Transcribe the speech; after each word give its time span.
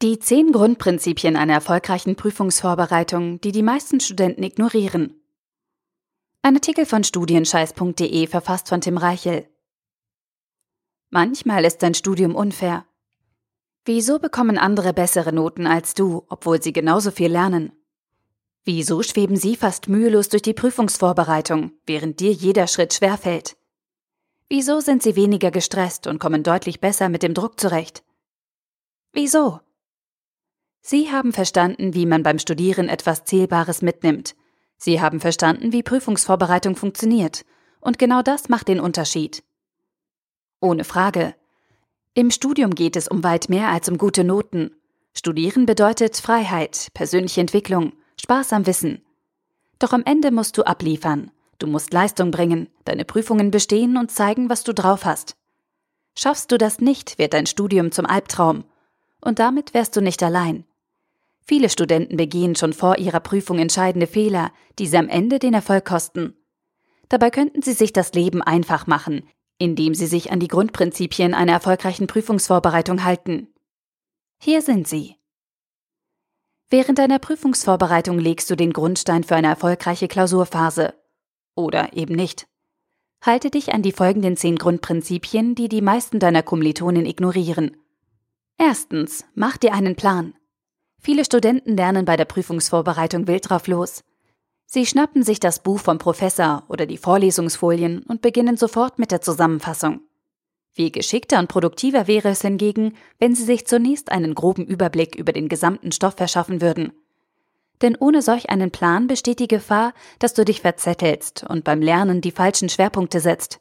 Die 0.00 0.20
zehn 0.20 0.52
Grundprinzipien 0.52 1.34
einer 1.34 1.54
erfolgreichen 1.54 2.14
Prüfungsvorbereitung, 2.14 3.40
die 3.40 3.50
die 3.50 3.64
meisten 3.64 3.98
Studenten 3.98 4.44
ignorieren. 4.44 5.20
Ein 6.40 6.54
Artikel 6.54 6.86
von 6.86 7.02
studienscheiß.de 7.02 8.28
verfasst 8.28 8.68
von 8.68 8.80
Tim 8.80 8.96
Reichel. 8.96 9.48
Manchmal 11.10 11.64
ist 11.64 11.82
dein 11.82 11.94
Studium 11.94 12.36
unfair. 12.36 12.86
Wieso 13.84 14.20
bekommen 14.20 14.56
andere 14.56 14.92
bessere 14.92 15.32
Noten 15.32 15.66
als 15.66 15.94
du, 15.94 16.24
obwohl 16.28 16.62
sie 16.62 16.72
genauso 16.72 17.10
viel 17.10 17.32
lernen? 17.32 17.72
Wieso 18.64 19.02
schweben 19.02 19.34
sie 19.34 19.56
fast 19.56 19.88
mühelos 19.88 20.28
durch 20.28 20.42
die 20.42 20.54
Prüfungsvorbereitung, 20.54 21.72
während 21.86 22.20
dir 22.20 22.30
jeder 22.30 22.68
Schritt 22.68 22.94
schwerfällt? 22.94 23.56
Wieso 24.48 24.78
sind 24.78 25.02
sie 25.02 25.16
weniger 25.16 25.50
gestresst 25.50 26.06
und 26.06 26.20
kommen 26.20 26.44
deutlich 26.44 26.80
besser 26.80 27.08
mit 27.08 27.24
dem 27.24 27.34
Druck 27.34 27.58
zurecht? 27.58 28.04
Wieso? 29.12 29.58
Sie 30.80 31.10
haben 31.10 31.32
verstanden, 31.32 31.94
wie 31.94 32.06
man 32.06 32.22
beim 32.22 32.38
Studieren 32.38 32.88
etwas 32.88 33.24
Zählbares 33.24 33.82
mitnimmt. 33.82 34.34
Sie 34.76 35.00
haben 35.00 35.20
verstanden, 35.20 35.72
wie 35.72 35.82
Prüfungsvorbereitung 35.82 36.76
funktioniert. 36.76 37.44
Und 37.80 37.98
genau 37.98 38.22
das 38.22 38.48
macht 38.48 38.68
den 38.68 38.80
Unterschied. 38.80 39.42
Ohne 40.60 40.84
Frage. 40.84 41.34
Im 42.14 42.30
Studium 42.30 42.74
geht 42.74 42.96
es 42.96 43.08
um 43.08 43.22
weit 43.22 43.48
mehr 43.48 43.68
als 43.68 43.88
um 43.88 43.98
gute 43.98 44.24
Noten. 44.24 44.72
Studieren 45.14 45.66
bedeutet 45.66 46.16
Freiheit, 46.16 46.88
persönliche 46.94 47.40
Entwicklung, 47.40 47.92
Spaß 48.20 48.52
am 48.52 48.66
Wissen. 48.66 49.04
Doch 49.78 49.92
am 49.92 50.02
Ende 50.04 50.30
musst 50.30 50.58
du 50.58 50.64
abliefern. 50.64 51.30
Du 51.58 51.66
musst 51.66 51.92
Leistung 51.92 52.30
bringen, 52.30 52.68
deine 52.84 53.04
Prüfungen 53.04 53.50
bestehen 53.50 53.96
und 53.96 54.10
zeigen, 54.10 54.48
was 54.48 54.64
du 54.64 54.72
drauf 54.72 55.04
hast. 55.04 55.36
Schaffst 56.16 56.50
du 56.52 56.58
das 56.58 56.80
nicht, 56.80 57.18
wird 57.18 57.32
dein 57.32 57.46
Studium 57.46 57.92
zum 57.92 58.06
Albtraum. 58.06 58.64
Und 59.20 59.38
damit 59.38 59.74
wärst 59.74 59.96
du 59.96 60.00
nicht 60.00 60.22
allein. 60.22 60.64
Viele 61.46 61.70
Studenten 61.70 62.16
begehen 62.16 62.56
schon 62.56 62.72
vor 62.72 62.98
ihrer 62.98 63.20
Prüfung 63.20 63.58
entscheidende 63.58 64.06
Fehler, 64.06 64.52
die 64.78 64.86
sie 64.86 64.98
am 64.98 65.08
Ende 65.08 65.38
den 65.38 65.54
Erfolg 65.54 65.86
kosten. 65.86 66.36
Dabei 67.08 67.30
könnten 67.30 67.62
sie 67.62 67.72
sich 67.72 67.92
das 67.92 68.12
Leben 68.12 68.42
einfach 68.42 68.86
machen, 68.86 69.22
indem 69.56 69.94
sie 69.94 70.06
sich 70.06 70.30
an 70.30 70.40
die 70.40 70.48
Grundprinzipien 70.48 71.32
einer 71.34 71.52
erfolgreichen 71.52 72.06
Prüfungsvorbereitung 72.06 73.02
halten. 73.02 73.48
Hier 74.40 74.62
sind 74.62 74.86
sie. 74.86 75.16
Während 76.70 76.98
deiner 76.98 77.18
Prüfungsvorbereitung 77.18 78.18
legst 78.18 78.50
du 78.50 78.54
den 78.54 78.74
Grundstein 78.74 79.24
für 79.24 79.36
eine 79.36 79.48
erfolgreiche 79.48 80.06
Klausurphase. 80.06 80.94
Oder 81.54 81.94
eben 81.94 82.14
nicht. 82.14 82.46
Halte 83.22 83.50
dich 83.50 83.72
an 83.72 83.82
die 83.82 83.92
folgenden 83.92 84.36
zehn 84.36 84.56
Grundprinzipien, 84.56 85.54
die 85.54 85.68
die 85.68 85.80
meisten 85.80 86.20
deiner 86.20 86.42
Kommilitonen 86.42 87.06
ignorieren. 87.06 87.76
Erstens, 88.58 89.24
mach 89.34 89.56
dir 89.56 89.72
einen 89.72 89.94
Plan. 89.94 90.34
Viele 91.00 91.24
Studenten 91.24 91.76
lernen 91.76 92.04
bei 92.04 92.16
der 92.16 92.24
Prüfungsvorbereitung 92.24 93.28
wild 93.28 93.48
drauf 93.48 93.68
los. 93.68 94.02
Sie 94.66 94.84
schnappen 94.84 95.22
sich 95.22 95.40
das 95.40 95.62
Buch 95.62 95.78
vom 95.78 95.98
Professor 95.98 96.64
oder 96.68 96.84
die 96.84 96.98
Vorlesungsfolien 96.98 98.02
und 98.02 98.20
beginnen 98.20 98.56
sofort 98.56 98.98
mit 98.98 99.12
der 99.12 99.20
Zusammenfassung. 99.22 100.00
Viel 100.72 100.90
geschickter 100.90 101.38
und 101.38 101.48
produktiver 101.48 102.06
wäre 102.06 102.28
es 102.28 102.42
hingegen, 102.42 102.94
wenn 103.18 103.34
Sie 103.34 103.44
sich 103.44 103.66
zunächst 103.66 104.12
einen 104.12 104.34
groben 104.34 104.66
Überblick 104.66 105.14
über 105.14 105.32
den 105.32 105.48
gesamten 105.48 105.92
Stoff 105.92 106.16
verschaffen 106.16 106.60
würden. 106.60 106.92
Denn 107.80 107.96
ohne 107.98 108.22
solch 108.22 108.50
einen 108.50 108.70
Plan 108.72 109.06
besteht 109.06 109.38
die 109.38 109.48
Gefahr, 109.48 109.94
dass 110.18 110.34
du 110.34 110.44
dich 110.44 110.60
verzettelst 110.60 111.44
und 111.48 111.64
beim 111.64 111.80
Lernen 111.80 112.20
die 112.20 112.32
falschen 112.32 112.68
Schwerpunkte 112.68 113.20
setzt. 113.20 113.60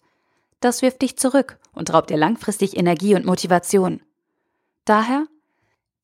Das 0.60 0.82
wirft 0.82 1.04
dich 1.04 1.18
zurück 1.18 1.60
und 1.72 1.94
raubt 1.94 2.10
dir 2.10 2.18
langfristig 2.18 2.76
Energie 2.76 3.14
und 3.16 3.26
Motivation. 3.26 4.02
Daher 4.88 5.28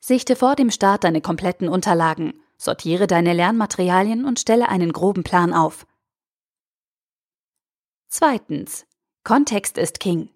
sichte 0.01 0.35
vor 0.35 0.57
dem 0.57 0.69
Start 0.69 1.05
deine 1.05 1.21
kompletten 1.21 1.69
Unterlagen, 1.69 2.33
sortiere 2.57 3.07
deine 3.07 3.31
Lernmaterialien 3.31 4.25
und 4.25 4.41
stelle 4.41 4.67
einen 4.67 4.91
groben 4.91 5.23
Plan 5.23 5.53
auf. 5.53 5.87
Zweitens. 8.09 8.85
Kontext 9.23 9.77
ist 9.77 10.01
King. 10.01 10.29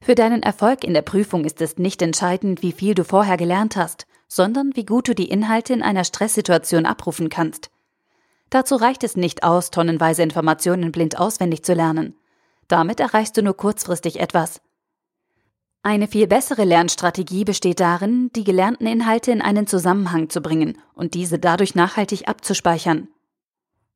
Für 0.00 0.14
deinen 0.14 0.44
Erfolg 0.44 0.84
in 0.84 0.94
der 0.94 1.02
Prüfung 1.02 1.44
ist 1.44 1.60
es 1.60 1.76
nicht 1.76 2.02
entscheidend, 2.02 2.62
wie 2.62 2.70
viel 2.70 2.94
du 2.94 3.02
vorher 3.02 3.36
gelernt 3.36 3.74
hast, 3.74 4.06
sondern 4.28 4.76
wie 4.76 4.86
gut 4.86 5.08
du 5.08 5.14
die 5.16 5.28
Inhalte 5.28 5.72
in 5.72 5.82
einer 5.82 6.04
Stresssituation 6.04 6.86
abrufen 6.86 7.30
kannst. 7.30 7.68
Dazu 8.48 8.76
reicht 8.76 9.02
es 9.02 9.16
nicht 9.16 9.42
aus, 9.42 9.72
tonnenweise 9.72 10.22
Informationen 10.22 10.92
blind 10.92 11.18
auswendig 11.18 11.64
zu 11.64 11.74
lernen. 11.74 12.16
Damit 12.68 13.00
erreichst 13.00 13.36
du 13.36 13.42
nur 13.42 13.56
kurzfristig 13.56 14.20
etwas. 14.20 14.60
Eine 15.84 16.06
viel 16.06 16.28
bessere 16.28 16.64
Lernstrategie 16.64 17.44
besteht 17.44 17.80
darin, 17.80 18.30
die 18.36 18.44
gelernten 18.44 18.86
Inhalte 18.86 19.32
in 19.32 19.42
einen 19.42 19.66
Zusammenhang 19.66 20.30
zu 20.30 20.40
bringen 20.40 20.78
und 20.94 21.14
diese 21.14 21.40
dadurch 21.40 21.74
nachhaltig 21.74 22.28
abzuspeichern. 22.28 23.08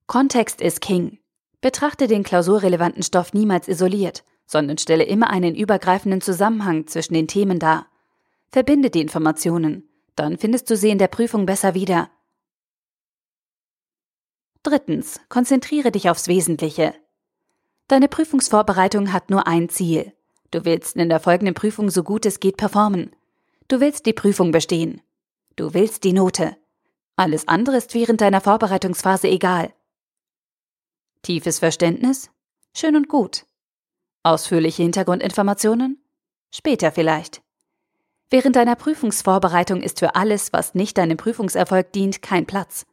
Kontext 0.09 0.61
ist 0.61 0.81
King. 0.81 1.19
Betrachte 1.61 2.09
den 2.09 2.25
klausurrelevanten 2.25 3.05
Stoff 3.05 3.33
niemals 3.35 3.69
isoliert, 3.69 4.25
sondern 4.47 4.79
stelle 4.79 5.05
immer 5.05 5.31
einen 5.31 5.55
übergreifenden 5.55 6.21
Zusammenhang 6.21 6.89
zwischen 6.89 7.15
den 7.15 7.29
Themen 7.29 7.61
dar. 7.61 7.87
Verbinde 8.51 8.91
die 8.91 9.01
Informationen, 9.01 9.89
dann 10.17 10.39
findest 10.39 10.69
du 10.69 10.77
sie 10.77 10.91
in 10.91 10.99
der 10.99 11.09
Prüfung 11.09 11.47
besser 11.47 11.75
wieder. 11.75 12.11
Drittens, 14.65 15.21
konzentriere 15.29 15.93
dich 15.93 16.11
aufs 16.11 16.27
Wesentliche. 16.27 16.95
Deine 17.87 18.09
Prüfungsvorbereitung 18.09 19.13
hat 19.13 19.31
nur 19.31 19.47
ein 19.47 19.69
Ziel. 19.69 20.16
Du 20.51 20.65
willst 20.65 20.97
in 20.97 21.09
der 21.09 21.21
folgenden 21.21 21.55
Prüfung 21.55 21.91
so 21.91 22.03
gut 22.03 22.27
es 22.27 22.41
geht 22.41 22.57
performen. 22.57 23.15
Du 23.69 23.81
willst 23.81 24.07
die 24.07 24.13
Prüfung 24.13 24.53
bestehen. 24.53 25.03
Du 25.57 25.75
willst 25.75 26.05
die 26.05 26.13
Note. 26.13 26.57
Alles 27.17 27.49
andere 27.49 27.79
ist 27.79 27.95
während 27.95 28.21
deiner 28.21 28.41
Vorbereitungsphase 28.41 29.29
egal. 29.29 29.73
Tiefes 31.23 31.59
Verständnis? 31.59 32.31
Schön 32.75 32.95
und 32.95 33.09
gut. 33.09 33.47
Ausführliche 34.23 34.83
Hintergrundinformationen? 34.83 36.03
Später 36.51 36.93
vielleicht. 36.93 37.43
Während 38.29 38.57
deiner 38.57 38.77
Prüfungsvorbereitung 38.77 39.83
ist 39.83 40.01
für 40.01 40.15
alles, 40.15 40.53
was 40.53 40.75
nicht 40.75 40.99
deinem 40.99 41.17
Prüfungserfolg 41.17 41.93
dient, 41.93 42.23
kein 42.23 42.47
Platz. 42.47 42.87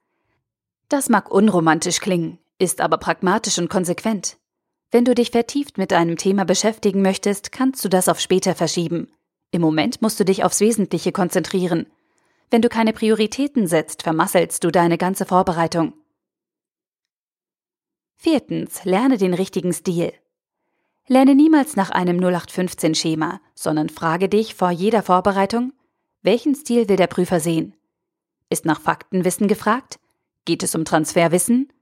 Das 0.90 1.10
mag 1.10 1.32
unromantisch 1.32 2.00
klingen, 2.00 2.40
ist 2.60 2.82
aber 2.82 2.98
pragmatisch 2.98 3.58
und 3.58 3.70
konsequent. 3.70 4.38
Wenn 4.94 5.06
du 5.06 5.16
dich 5.16 5.32
vertieft 5.32 5.80
mit 5.80 5.92
einem 5.92 6.18
Thema 6.18 6.46
beschäftigen 6.46 7.02
möchtest, 7.02 7.52
kannst 7.52 7.84
du 7.84 7.90
das 7.90 8.08
auf 8.08 8.20
später 8.20 8.54
verschieben. 8.54 9.12
Im 9.50 9.60
Moment 9.60 10.04
musst 10.04 10.20
du 10.20 10.24
dich 10.24 10.44
aufs 10.44 10.60
Wesentliche 10.60 11.12
konzentrieren. 11.12 11.88
Wenn 12.52 12.62
du 12.62 12.70
keine 12.70 12.94
Prioritäten 12.94 13.66
setzt, 13.66 14.04
vermasselst 14.04 14.64
du 14.64 14.70
deine 14.70 15.00
ganze 15.00 15.26
Vorbereitung. 15.26 15.94
Viertens, 18.18 18.86
lerne 18.86 19.18
den 19.18 19.34
richtigen 19.34 19.74
Stil. 19.74 20.14
Lerne 21.08 21.34
niemals 21.34 21.76
nach 21.76 21.90
einem 21.90 22.20
0815-Schema, 22.20 23.42
sondern 23.56 23.90
frage 23.90 24.30
dich 24.30 24.54
vor 24.54 24.70
jeder 24.70 25.02
Vorbereitung, 25.02 25.74
welchen 26.22 26.54
Stil 26.54 26.88
will 26.88 26.98
der 26.98 27.08
Prüfer 27.08 27.40
sehen? 27.40 27.76
Ist 28.52 28.66
nach 28.66 28.80
Faktenwissen 28.80 29.48
gefragt? 29.48 30.00
Geht 30.46 30.62
es 30.62 30.76
um 30.76 30.86
Transferwissen? 30.86 31.74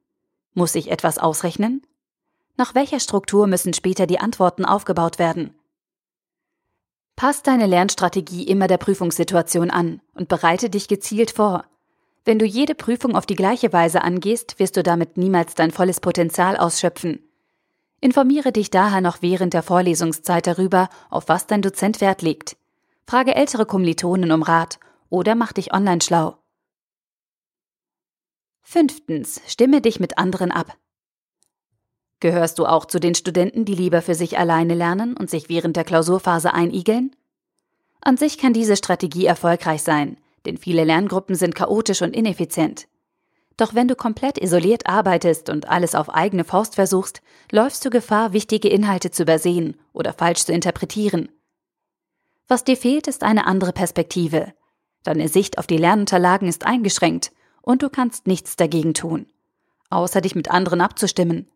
Muss 0.54 0.76
ich 0.76 0.90
etwas 0.90 1.18
ausrechnen? 1.18 1.86
Nach 2.62 2.76
welcher 2.76 3.00
Struktur 3.00 3.48
müssen 3.48 3.74
später 3.74 4.06
die 4.06 4.20
Antworten 4.20 4.66
aufgebaut 4.66 5.18
werden? 5.18 5.56
Pass 7.16 7.42
deine 7.42 7.66
Lernstrategie 7.66 8.44
immer 8.44 8.68
der 8.68 8.78
Prüfungssituation 8.78 9.72
an 9.72 10.00
und 10.14 10.28
bereite 10.28 10.70
dich 10.70 10.88
gezielt 10.88 11.32
vor. 11.32 11.66
Wenn 12.24 12.38
du 12.38 12.46
jede 12.46 12.76
Prüfung 12.76 13.16
auf 13.16 13.26
die 13.26 13.34
gleiche 13.34 13.74
Weise 13.74 14.04
angehst, 14.04 14.60
wirst 14.60 14.78
du 14.78 14.84
damit 14.84 15.18
niemals 15.18 15.56
dein 15.56 15.72
volles 15.72 16.02
Potenzial 16.02 16.56
ausschöpfen. 16.56 17.28
Informiere 18.00 18.52
dich 18.52 18.70
daher 18.70 19.02
noch 19.02 19.24
während 19.24 19.56
der 19.56 19.64
Vorlesungszeit 19.64 20.46
darüber, 20.46 20.90
auf 21.10 21.30
was 21.30 21.48
dein 21.48 21.64
Dozent 21.64 22.00
Wert 22.00 22.22
legt. 22.22 22.58
Frage 23.08 23.34
ältere 23.34 23.66
Kommilitonen 23.66 24.32
um 24.32 24.44
Rat 24.44 24.80
oder 25.10 25.34
mach 25.34 25.52
dich 25.52 25.74
online 25.74 26.02
schlau. 26.02 26.38
Fünftens, 28.62 29.42
stimme 29.48 29.82
dich 29.82 30.00
mit 30.00 30.20
anderen 30.20 30.52
ab. 30.52 30.78
Gehörst 32.22 32.60
du 32.60 32.68
auch 32.68 32.86
zu 32.86 33.00
den 33.00 33.16
Studenten, 33.16 33.66
die 33.66 33.74
lieber 33.74 34.02
für 34.02 34.16
sich 34.16 34.38
alleine 34.38 34.76
lernen 34.76 35.18
und 35.18 35.30
sich 35.30 35.50
während 35.50 35.76
der 35.76 35.84
Klausurphase 35.84 36.54
einigeln? 36.54 37.16
An 38.00 38.16
sich 38.16 38.38
kann 38.38 38.54
diese 38.54 38.78
Strategie 38.78 39.26
erfolgreich 39.26 39.82
sein, 39.82 40.18
denn 40.46 40.58
viele 40.58 40.84
Lerngruppen 40.84 41.36
sind 41.36 41.56
chaotisch 41.56 42.04
und 42.04 42.16
ineffizient. 42.16 42.88
Doch 43.58 43.74
wenn 43.74 43.88
du 43.88 43.96
komplett 43.96 44.38
isoliert 44.38 44.88
arbeitest 44.88 45.50
und 45.50 45.68
alles 45.68 45.96
auf 45.96 46.10
eigene 46.10 46.44
Faust 46.44 46.76
versuchst, 46.76 47.22
läufst 47.52 47.84
du 47.86 47.90
Gefahr, 47.90 48.34
wichtige 48.34 48.70
Inhalte 48.70 49.10
zu 49.10 49.24
übersehen 49.24 49.76
oder 49.92 50.14
falsch 50.14 50.46
zu 50.46 50.54
interpretieren. 50.54 51.30
Was 52.48 52.64
dir 52.64 52.78
fehlt, 52.78 53.08
ist 53.08 53.24
eine 53.24 53.48
andere 53.48 53.74
Perspektive. 53.74 54.54
Deine 55.04 55.28
Sicht 55.28 55.58
auf 55.58 55.66
die 55.66 55.78
Lernunterlagen 55.78 56.48
ist 56.48 56.68
eingeschränkt 56.68 57.32
und 57.64 57.82
du 57.82 57.90
kannst 57.90 58.28
nichts 58.28 58.56
dagegen 58.56 58.94
tun, 58.94 59.26
außer 59.90 60.22
dich 60.22 60.36
mit 60.36 60.52
anderen 60.52 60.82
abzustimmen. 60.82 61.48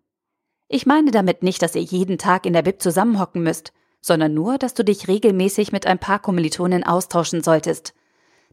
Ich 0.68 0.86
meine 0.86 1.12
damit 1.12 1.44
nicht, 1.44 1.62
dass 1.62 1.76
ihr 1.76 1.82
jeden 1.82 2.18
Tag 2.18 2.46
in 2.46 2.54
der 2.54 2.64
Bib 2.64 2.82
zusammenhocken 2.82 3.44
müsst, 3.44 3.72
sondern 4.02 4.34
nur, 4.34 4.58
dass 4.58 4.74
du 4.74 4.84
dich 4.84 5.08
regelmäßig 5.08 5.72
mit 5.72 5.86
ein 5.86 6.00
paar 6.00 6.20
Kommilitonen 6.20 6.84
austauschen 6.84 7.44
solltest. 7.44 7.94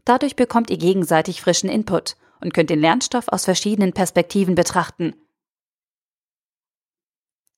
Dadurch 0.05 0.35
bekommt 0.35 0.69
ihr 0.69 0.77
gegenseitig 0.77 1.41
frischen 1.41 1.69
Input 1.69 2.15
und 2.41 2.53
könnt 2.53 2.69
den 2.69 2.79
Lernstoff 2.79 3.27
aus 3.29 3.45
verschiedenen 3.45 3.93
Perspektiven 3.93 4.55
betrachten. 4.55 5.15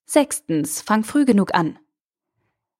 Sechstens, 0.04 0.80
fang 0.80 1.02
früh 1.02 1.24
genug 1.24 1.54
an. 1.54 1.78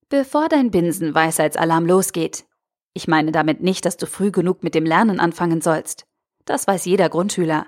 Bevor 0.08 0.48
dein 0.48 0.70
Binsen-Weisheitsalarm 0.70 1.84
losgeht. 1.84 2.44
Ich 2.92 3.08
meine 3.08 3.32
damit 3.32 3.60
nicht, 3.60 3.84
dass 3.84 3.96
du 3.96 4.06
früh 4.06 4.30
genug 4.30 4.62
mit 4.62 4.74
dem 4.74 4.86
Lernen 4.86 5.18
anfangen 5.18 5.60
sollst. 5.60 6.06
Das 6.44 6.66
weiß 6.66 6.84
jeder 6.84 7.08
Grundschüler. 7.08 7.66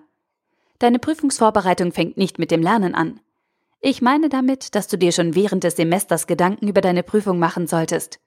Deine 0.79 1.01
Prüfungsvorbereitung 1.01 1.93
fängt 1.93 2.17
nicht 2.17 2.39
mit 2.39 2.53
dem 2.53 2.63
Lernen 2.63 2.95
an. 2.95 3.21
Ich 3.81 4.03
meine 4.03 4.29
damit, 4.29 4.75
dass 4.75 4.89
du 4.89 4.99
dir 4.99 5.13
schon 5.13 5.35
während 5.35 5.65
des 5.65 5.77
Semesters 5.77 6.27
Gedanken 6.27 6.69
über 6.69 6.81
deine 6.81 7.03
Prüfung 7.03 7.39
machen 7.39 7.67
solltest. 7.67 8.19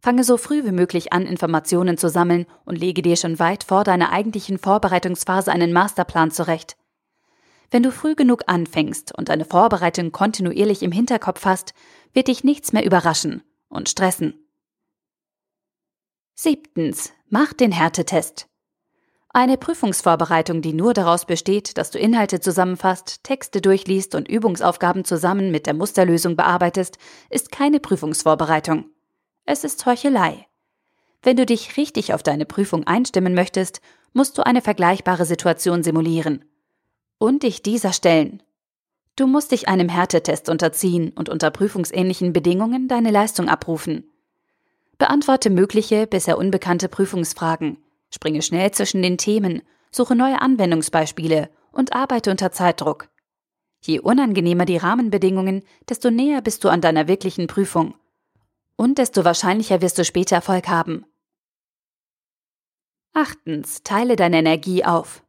Fange 0.00 0.24
so 0.24 0.36
früh 0.36 0.64
wie 0.64 0.72
möglich 0.72 1.12
an, 1.12 1.26
Informationen 1.26 1.96
zu 1.96 2.08
sammeln 2.10 2.46
und 2.64 2.76
lege 2.76 3.00
dir 3.00 3.16
schon 3.16 3.38
weit 3.38 3.64
vor 3.64 3.84
deiner 3.84 4.10
eigentlichen 4.10 4.58
Vorbereitungsphase 4.58 5.50
einen 5.50 5.72
Masterplan 5.72 6.30
zurecht. 6.30 6.76
Wenn 7.70 7.82
du 7.82 7.90
früh 7.90 8.14
genug 8.14 8.42
anfängst 8.46 9.16
und 9.16 9.30
deine 9.30 9.44
Vorbereitung 9.44 10.12
kontinuierlich 10.12 10.82
im 10.82 10.92
Hinterkopf 10.92 11.44
hast, 11.44 11.72
wird 12.12 12.28
dich 12.28 12.44
nichts 12.44 12.72
mehr 12.72 12.84
überraschen 12.84 13.42
und 13.68 13.88
stressen. 13.88 14.34
Siebtens. 16.34 17.12
Mach 17.28 17.52
den 17.52 17.72
Härtetest. 17.72 18.48
Eine 19.36 19.58
Prüfungsvorbereitung, 19.58 20.62
die 20.62 20.72
nur 20.72 20.94
daraus 20.94 21.24
besteht, 21.24 21.76
dass 21.76 21.90
du 21.90 21.98
Inhalte 21.98 22.38
zusammenfasst, 22.38 23.24
Texte 23.24 23.60
durchliest 23.60 24.14
und 24.14 24.28
Übungsaufgaben 24.28 25.04
zusammen 25.04 25.50
mit 25.50 25.66
der 25.66 25.74
Musterlösung 25.74 26.36
bearbeitest, 26.36 26.98
ist 27.30 27.50
keine 27.50 27.80
Prüfungsvorbereitung. 27.80 28.84
Es 29.44 29.64
ist 29.64 29.84
Heuchelei. 29.86 30.46
Wenn 31.24 31.36
du 31.36 31.46
dich 31.46 31.76
richtig 31.76 32.14
auf 32.14 32.22
deine 32.22 32.46
Prüfung 32.46 32.86
einstimmen 32.86 33.34
möchtest, 33.34 33.80
musst 34.12 34.38
du 34.38 34.46
eine 34.46 34.62
vergleichbare 34.62 35.24
Situation 35.24 35.82
simulieren. 35.82 36.44
Und 37.18 37.42
dich 37.42 37.60
dieser 37.60 37.92
stellen. 37.92 38.40
Du 39.16 39.26
musst 39.26 39.50
dich 39.50 39.66
einem 39.66 39.88
Härtetest 39.88 40.48
unterziehen 40.48 41.10
und 41.10 41.28
unter 41.28 41.50
prüfungsähnlichen 41.50 42.32
Bedingungen 42.32 42.86
deine 42.86 43.10
Leistung 43.10 43.48
abrufen. 43.48 44.04
Beantworte 44.96 45.50
mögliche, 45.50 46.06
bisher 46.06 46.38
unbekannte 46.38 46.88
Prüfungsfragen, 46.88 47.78
springe 48.14 48.42
schnell 48.42 48.70
zwischen 48.70 49.02
den 49.02 49.18
Themen, 49.18 49.62
suche 49.90 50.14
neue 50.14 50.40
Anwendungsbeispiele 50.40 51.50
und 51.72 51.94
arbeite 51.94 52.30
unter 52.30 52.52
Zeitdruck. 52.52 53.08
Je 53.80 53.98
unangenehmer 53.98 54.64
die 54.64 54.78
Rahmenbedingungen, 54.78 55.64
desto 55.88 56.10
näher 56.10 56.40
bist 56.40 56.64
du 56.64 56.68
an 56.68 56.80
deiner 56.80 57.08
wirklichen 57.08 57.48
Prüfung. 57.48 57.94
Und 58.76 58.98
desto 58.98 59.24
wahrscheinlicher 59.24 59.82
wirst 59.82 59.98
du 59.98 60.04
später 60.04 60.36
Erfolg 60.36 60.68
haben. 60.68 61.04
Achtens, 63.12 63.82
teile 63.82 64.16
deine 64.16 64.38
Energie 64.38 64.84
auf. 64.84 65.22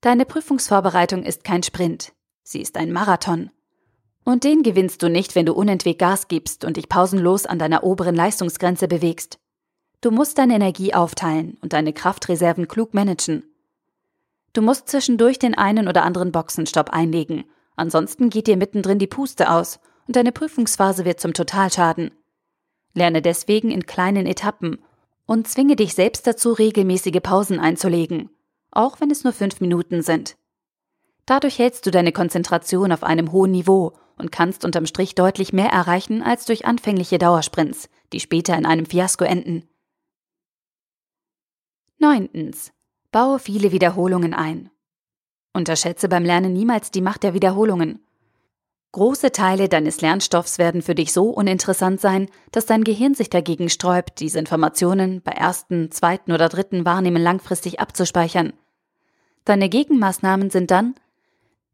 Deine 0.00 0.24
Prüfungsvorbereitung 0.24 1.22
ist 1.22 1.44
kein 1.44 1.62
Sprint. 1.62 2.12
Sie 2.42 2.60
ist 2.60 2.76
ein 2.76 2.92
Marathon. 2.92 3.50
Und 4.24 4.44
den 4.44 4.62
gewinnst 4.62 5.02
du 5.02 5.08
nicht, 5.08 5.34
wenn 5.34 5.46
du 5.46 5.54
unentwegt 5.54 6.00
Gas 6.00 6.28
gibst 6.28 6.64
und 6.64 6.76
dich 6.76 6.88
pausenlos 6.88 7.46
an 7.46 7.58
deiner 7.58 7.84
oberen 7.84 8.14
Leistungsgrenze 8.14 8.88
bewegst. 8.88 9.38
Du 10.00 10.12
musst 10.12 10.38
deine 10.38 10.54
Energie 10.54 10.94
aufteilen 10.94 11.58
und 11.60 11.72
deine 11.72 11.92
Kraftreserven 11.92 12.68
klug 12.68 12.94
managen. 12.94 13.42
Du 14.52 14.62
musst 14.62 14.88
zwischendurch 14.88 15.38
den 15.38 15.56
einen 15.56 15.88
oder 15.88 16.04
anderen 16.04 16.30
Boxenstopp 16.30 16.90
einlegen, 16.90 17.44
ansonsten 17.74 18.30
geht 18.30 18.46
dir 18.46 18.56
mittendrin 18.56 18.98
die 18.98 19.08
Puste 19.08 19.50
aus 19.50 19.80
und 20.06 20.14
deine 20.16 20.32
Prüfungsphase 20.32 21.04
wird 21.04 21.20
zum 21.20 21.34
Totalschaden. 21.34 22.12
Lerne 22.94 23.22
deswegen 23.22 23.70
in 23.70 23.86
kleinen 23.86 24.26
Etappen 24.26 24.78
und 25.26 25.48
zwinge 25.48 25.76
dich 25.76 25.94
selbst 25.94 26.26
dazu, 26.26 26.52
regelmäßige 26.52 27.20
Pausen 27.22 27.60
einzulegen, 27.60 28.30
auch 28.70 29.00
wenn 29.00 29.10
es 29.10 29.24
nur 29.24 29.32
fünf 29.32 29.60
Minuten 29.60 30.02
sind. 30.02 30.36
Dadurch 31.26 31.58
hältst 31.58 31.84
du 31.84 31.90
deine 31.90 32.12
Konzentration 32.12 32.90
auf 32.90 33.02
einem 33.02 33.32
hohen 33.32 33.50
Niveau 33.50 33.92
und 34.16 34.32
kannst 34.32 34.64
unterm 34.64 34.86
Strich 34.86 35.14
deutlich 35.14 35.52
mehr 35.52 35.68
erreichen 35.68 36.22
als 36.22 36.46
durch 36.46 36.64
anfängliche 36.64 37.18
Dauersprints, 37.18 37.90
die 38.12 38.20
später 38.20 38.56
in 38.56 38.64
einem 38.64 38.86
Fiasko 38.86 39.24
enden. 39.24 39.67
Neuntens. 42.00 42.70
Baue 43.10 43.40
viele 43.40 43.72
Wiederholungen 43.72 44.32
ein. 44.32 44.70
Unterschätze 45.52 46.08
beim 46.08 46.24
Lernen 46.24 46.52
niemals 46.52 46.92
die 46.92 47.00
Macht 47.00 47.24
der 47.24 47.34
Wiederholungen. 47.34 47.98
Große 48.92 49.32
Teile 49.32 49.68
deines 49.68 50.00
Lernstoffs 50.00 50.58
werden 50.58 50.80
für 50.80 50.94
dich 50.94 51.12
so 51.12 51.24
uninteressant 51.30 52.00
sein, 52.00 52.28
dass 52.52 52.66
dein 52.66 52.84
Gehirn 52.84 53.14
sich 53.14 53.30
dagegen 53.30 53.68
sträubt, 53.68 54.20
diese 54.20 54.38
Informationen 54.38 55.22
bei 55.22 55.32
ersten, 55.32 55.90
zweiten 55.90 56.30
oder 56.30 56.48
dritten 56.48 56.84
Wahrnehmen 56.84 57.20
langfristig 57.20 57.80
abzuspeichern. 57.80 58.52
Deine 59.44 59.68
Gegenmaßnahmen 59.68 60.50
sind 60.50 60.70
dann 60.70 60.94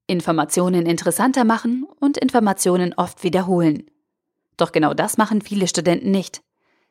Informationen 0.07 0.87
interessanter 0.87 1.45
machen 1.45 1.87
und 2.01 2.17
Informationen 2.17 2.95
oft 2.97 3.25
wiederholen. 3.25 3.91
Doch 4.57 4.73
genau 4.73 4.95
das 4.95 5.19
machen 5.19 5.43
viele 5.43 5.69
Studenten 5.69 6.11
nicht. 6.11 6.41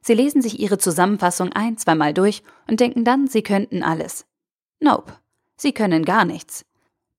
Sie 0.06 0.14
lesen 0.14 0.42
sich 0.42 0.60
ihre 0.60 0.78
Zusammenfassung 0.78 1.54
ein, 1.54 1.78
zweimal 1.78 2.14
durch 2.14 2.44
und 2.68 2.82
denken 2.82 3.06
dann, 3.06 3.28
sie 3.28 3.42
könnten 3.42 3.84
alles. 3.84 4.26
Nope. 4.80 5.14
Sie 5.56 5.72
können 5.72 6.04
gar 6.04 6.26
nichts. 6.26 6.66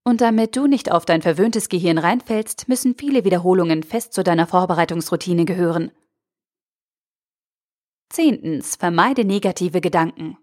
Und 0.02 0.20
damit 0.20 0.54
du 0.54 0.66
nicht 0.66 0.92
auf 0.92 1.06
dein 1.06 1.22
verwöhntes 1.22 1.70
Gehirn 1.70 1.96
reinfällst, 1.96 2.68
müssen 2.68 2.94
viele 2.94 3.24
Wiederholungen 3.24 3.82
fest 3.82 4.12
zu 4.12 4.22
deiner 4.22 4.46
Vorbereitungsroutine 4.46 5.46
gehören. 5.46 5.92
Zehntens. 8.10 8.76
Vermeide 8.76 9.24
negative 9.24 9.80
Gedanken. 9.80 10.36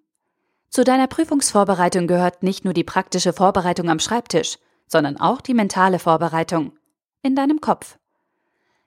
Zu 0.69 0.83
deiner 0.83 1.07
Prüfungsvorbereitung 1.07 2.07
gehört 2.07 2.41
nicht 2.41 2.65
nur 2.65 2.73
die 2.73 2.83
praktische 2.83 3.33
Vorbereitung 3.33 3.89
am 3.89 3.99
Schreibtisch, 3.99 4.57
sondern 4.87 5.17
auch 5.17 5.41
die 5.41 5.53
mentale 5.53 5.99
Vorbereitung. 5.99 6.73
In 7.21 7.35
deinem 7.35 7.61
Kopf. 7.61 7.99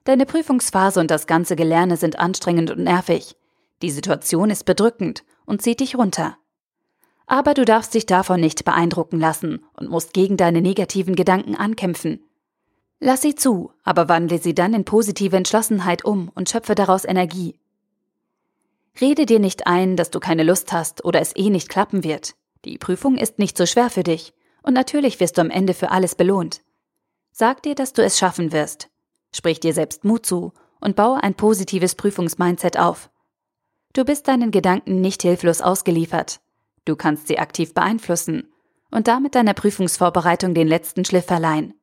Deine 0.02 0.26
Prüfungsphase 0.26 0.98
und 0.98 1.10
das 1.10 1.28
ganze 1.28 1.54
Gelerne 1.54 1.96
sind 1.96 2.18
anstrengend 2.18 2.72
und 2.72 2.82
nervig. 2.82 3.36
Die 3.82 3.90
Situation 3.90 4.50
ist 4.50 4.64
bedrückend 4.64 5.24
und 5.44 5.62
zieht 5.62 5.80
dich 5.80 5.96
runter. 5.96 6.36
Aber 7.26 7.54
du 7.54 7.64
darfst 7.64 7.94
dich 7.94 8.06
davon 8.06 8.40
nicht 8.40 8.64
beeindrucken 8.64 9.18
lassen 9.18 9.64
und 9.74 9.88
musst 9.90 10.12
gegen 10.12 10.36
deine 10.36 10.60
negativen 10.60 11.16
Gedanken 11.16 11.56
ankämpfen. 11.56 12.22
Lass 13.00 13.22
sie 13.22 13.34
zu, 13.34 13.72
aber 13.82 14.08
wandle 14.08 14.38
sie 14.38 14.54
dann 14.54 14.74
in 14.74 14.84
positive 14.84 15.36
Entschlossenheit 15.36 16.04
um 16.04 16.30
und 16.34 16.48
schöpfe 16.48 16.74
daraus 16.74 17.04
Energie. 17.04 17.58
Rede 19.00 19.26
dir 19.26 19.40
nicht 19.40 19.66
ein, 19.66 19.96
dass 19.96 20.10
du 20.10 20.20
keine 20.20 20.44
Lust 20.44 20.72
hast 20.72 21.04
oder 21.04 21.20
es 21.20 21.34
eh 21.34 21.50
nicht 21.50 21.69
klappen 21.69 22.04
wird. 22.04 22.34
Die 22.64 22.78
Prüfung 22.78 23.16
ist 23.19 23.38
nicht 23.38 23.58
so 23.58 23.66
schwer 23.66 23.90
für 23.90 24.04
dich 24.04 24.32
und 24.62 24.74
natürlich 24.74 25.20
wirst 25.20 25.36
du 25.36 25.43
am 25.43 25.50
Ende 25.50 25.74
für 25.74 25.90
alles 25.90 26.14
belohnt. 26.14 26.62
Sag 27.32 27.62
dir, 27.62 27.74
dass 27.74 27.93
du 27.93 28.02
es 28.02 28.19
schaffen 28.19 28.52
wirst. 28.52 28.88
Sprich 29.32 29.58
dir 29.58 29.74
selbst 29.74 30.04
Mut 30.04 30.24
zu 30.24 30.52
und 30.81 30.96
baue 30.96 31.22
ein 31.22 31.34
positives 31.34 31.96
Prüfungsmindset 31.96 32.78
auf. 32.78 33.10
Du 33.94 34.05
bist 34.05 34.27
deinen 34.27 34.51
Gedanken 34.51 35.01
nicht 35.01 35.22
hilflos 35.22 35.60
ausgeliefert. 35.60 36.41
Du 36.84 36.96
kannst 36.96 37.29
sie 37.29 37.39
aktiv 37.39 37.74
beeinflussen 37.74 38.53
und 38.91 39.06
damit 39.06 39.36
deiner 39.36 39.55
Prüfungsvorbereitung 39.55 40.53
den 40.53 40.67
letzten 40.67 41.05
Schliff 41.05 41.27
verleihen. 41.27 41.74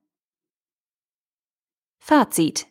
Fazit. 2.00 2.68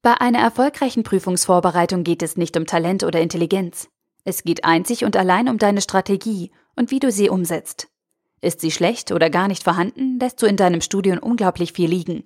Bei 0.00 0.14
einer 0.14 0.38
erfolgreichen 0.38 1.02
Prüfungsvorbereitung 1.02 2.02
geht 2.02 2.22
es 2.22 2.38
nicht 2.38 2.56
um 2.56 2.64
Talent 2.64 3.04
oder 3.04 3.20
Intelligenz. 3.20 3.88
Es 4.24 4.42
geht 4.42 4.64
einzig 4.64 5.04
und 5.04 5.16
allein 5.16 5.50
um 5.50 5.58
deine 5.58 5.82
Strategie 5.82 6.50
und 6.76 6.90
wie 6.90 6.98
du 6.98 7.12
sie 7.12 7.28
umsetzt. 7.28 7.88
Ist 8.40 8.62
sie 8.62 8.70
schlecht 8.70 9.12
oder 9.12 9.28
gar 9.28 9.48
nicht 9.48 9.64
vorhanden, 9.64 10.18
lässt 10.18 10.40
du 10.40 10.46
in 10.46 10.56
deinem 10.56 10.80
Studium 10.80 11.18
unglaublich 11.18 11.74
viel 11.74 11.90
liegen. 11.90 12.24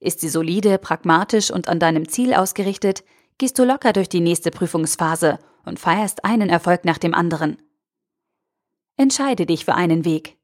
Ist 0.00 0.20
sie 0.20 0.28
solide, 0.28 0.76
pragmatisch 0.76 1.50
und 1.50 1.68
an 1.68 1.78
deinem 1.78 2.08
Ziel 2.08 2.34
ausgerichtet, 2.34 3.04
gehst 3.40 3.58
du 3.58 3.64
locker 3.64 3.94
durch 3.94 4.10
die 4.10 4.20
nächste 4.20 4.50
Prüfungsphase 4.50 5.38
und 5.64 5.80
feierst 5.80 6.26
einen 6.26 6.50
Erfolg 6.50 6.84
nach 6.84 6.98
dem 6.98 7.14
anderen. 7.14 7.56
Entscheide 8.98 9.46
dich 9.46 9.64
für 9.64 9.74
einen 9.74 10.04
Weg. 10.04 10.36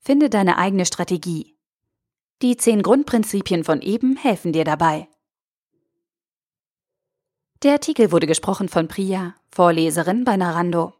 Finde 0.00 0.28
deine 0.28 0.58
eigene 0.58 0.84
Strategie. 0.84 1.56
Die 2.42 2.56
zehn 2.56 2.82
Grundprinzipien 2.82 3.62
von 3.62 3.80
eben 3.80 4.16
helfen 4.16 4.52
dir 4.52 4.64
dabei. 4.64 5.08
Der 7.62 7.74
Artikel 7.74 8.10
wurde 8.10 8.26
gesprochen 8.26 8.68
von 8.68 8.88
Priya, 8.88 9.36
Vorleserin 9.52 10.24
bei 10.24 10.36
Narando. 10.36 10.94